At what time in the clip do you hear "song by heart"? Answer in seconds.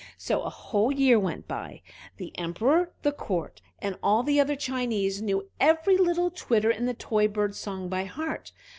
7.59-8.51